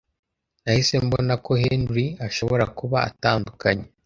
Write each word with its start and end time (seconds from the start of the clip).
nahise 0.63 0.95
mbona 1.05 1.33
ko 1.45 1.51
Henry 1.63 2.05
ashobora 2.27 2.63
kuba 2.77 2.97
atandukanye 3.09 3.85